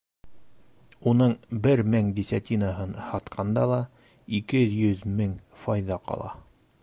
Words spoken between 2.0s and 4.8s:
десятинаһын һатҡанда ла ике